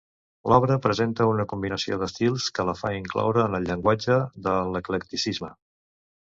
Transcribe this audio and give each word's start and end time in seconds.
L'obra 0.51 0.77
presenta 0.85 1.27
una 1.31 1.45
combinació 1.51 1.99
d'estils 2.03 2.47
que 2.55 2.65
la 2.69 2.75
fa 2.79 2.93
incloure 3.01 3.45
en 3.51 3.59
el 3.59 3.69
llenguatge 3.69 4.17
de 4.49 4.55
l'eclecticisme. 4.73 5.53